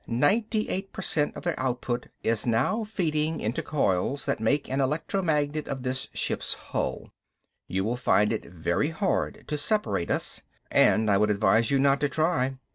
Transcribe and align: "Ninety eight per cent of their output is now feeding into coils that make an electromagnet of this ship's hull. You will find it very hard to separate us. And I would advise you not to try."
"Ninety 0.07 0.67
eight 0.67 0.91
per 0.91 1.03
cent 1.03 1.35
of 1.37 1.43
their 1.43 1.59
output 1.59 2.07
is 2.23 2.47
now 2.47 2.83
feeding 2.83 3.39
into 3.39 3.61
coils 3.61 4.25
that 4.25 4.39
make 4.39 4.67
an 4.67 4.81
electromagnet 4.81 5.67
of 5.67 5.83
this 5.83 6.07
ship's 6.11 6.55
hull. 6.55 7.11
You 7.67 7.83
will 7.83 7.97
find 7.97 8.33
it 8.33 8.45
very 8.45 8.89
hard 8.89 9.43
to 9.45 9.57
separate 9.59 10.09
us. 10.09 10.41
And 10.71 11.07
I 11.11 11.19
would 11.19 11.29
advise 11.29 11.69
you 11.69 11.77
not 11.77 11.99
to 11.99 12.09
try." 12.09 12.55